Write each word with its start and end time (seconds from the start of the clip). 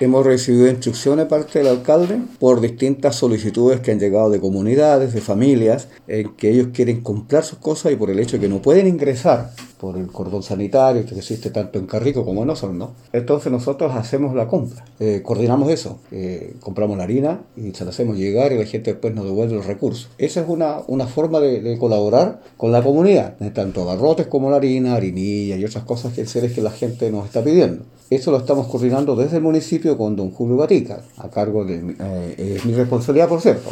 Hemos 0.00 0.26
recibido 0.26 0.68
instrucciones 0.68 1.26
parte 1.26 1.60
del 1.60 1.68
alcalde 1.68 2.20
por 2.40 2.60
distintas 2.60 3.14
solicitudes 3.14 3.78
que 3.78 3.92
han 3.92 4.00
llegado 4.00 4.28
de 4.28 4.40
comunidades, 4.40 5.14
de 5.14 5.20
familias, 5.20 5.86
en 6.08 6.34
que 6.34 6.50
ellos 6.50 6.70
quieren 6.72 7.00
comprar 7.00 7.44
sus 7.44 7.60
cosas 7.60 7.92
y 7.92 7.94
por 7.94 8.10
el 8.10 8.18
hecho 8.18 8.36
de 8.36 8.40
que 8.40 8.48
no 8.48 8.60
pueden 8.60 8.88
ingresar 8.88 9.52
por 9.78 9.96
el 9.96 10.08
cordón 10.08 10.42
sanitario 10.42 11.06
que 11.06 11.14
existe 11.14 11.50
tanto 11.50 11.78
en 11.78 11.86
Carrico 11.86 12.24
como 12.24 12.42
en 12.42 12.50
Osorno, 12.50 12.90
entonces 13.12 13.52
nosotros 13.52 13.94
hacemos 13.94 14.34
la 14.34 14.48
compra, 14.48 14.84
eh, 14.98 15.20
coordinamos 15.22 15.70
eso, 15.70 16.00
eh, 16.10 16.56
compramos 16.58 16.96
la 16.98 17.04
harina 17.04 17.42
y 17.56 17.70
se 17.70 17.84
la 17.84 17.90
hacemos 17.90 18.16
llegar 18.16 18.50
y 18.52 18.58
la 18.58 18.66
gente 18.66 18.94
después 18.94 19.14
nos 19.14 19.26
devuelve 19.26 19.54
los 19.54 19.66
recursos. 19.66 20.08
Esa 20.18 20.40
es 20.40 20.48
una, 20.48 20.78
una 20.88 21.06
forma 21.06 21.38
de, 21.38 21.60
de 21.60 21.78
colaborar 21.78 22.40
con 22.56 22.72
la 22.72 22.82
comunidad, 22.82 23.36
tanto 23.52 23.84
barrotes 23.84 24.26
como 24.26 24.50
la 24.50 24.56
harina, 24.56 24.96
harinilla 24.96 25.56
y 25.56 25.64
otras 25.64 25.84
cosas 25.84 26.14
que 26.14 26.24
que 26.24 26.62
la 26.62 26.72
gente 26.72 27.12
nos 27.12 27.26
está 27.26 27.44
pidiendo. 27.44 27.84
Eso 28.10 28.30
lo 28.30 28.36
estamos 28.36 28.66
coordinando 28.66 29.16
desde 29.16 29.38
el 29.38 29.42
municipio 29.42 29.96
con 29.96 30.14
don 30.14 30.30
Julio 30.30 30.58
Gatica, 30.58 31.00
a 31.16 31.30
cargo 31.30 31.64
de 31.64 31.96
eh, 31.98 32.54
es 32.56 32.64
mi 32.66 32.74
responsabilidad, 32.74 33.28
por 33.28 33.40
cierto. 33.40 33.70